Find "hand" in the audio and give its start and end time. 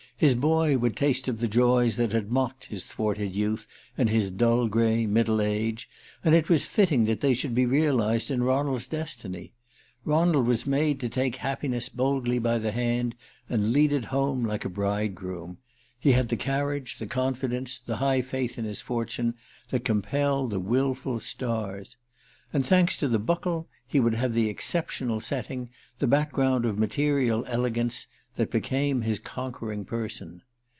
12.71-13.15